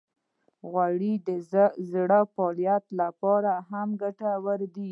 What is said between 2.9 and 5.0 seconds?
لپاره هم ګټورې دي.